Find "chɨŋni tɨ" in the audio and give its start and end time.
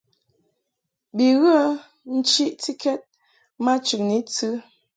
3.85-4.47